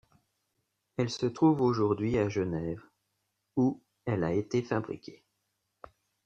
Elle 0.97 1.11
se 1.11 1.27
trouve 1.27 1.61
aujourd'hui 1.61 2.17
à 2.17 2.27
Genève 2.27 2.81
où 3.55 3.83
elle 4.07 4.23
a 4.23 4.33
été 4.33 4.63
fabriquée. 4.63 5.23